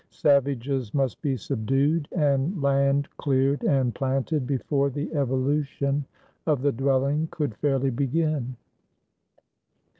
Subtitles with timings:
[0.09, 6.05] Savages must be subdued and land cleared and planted before the evolution
[6.47, 8.55] of the dwelling could fairly begin.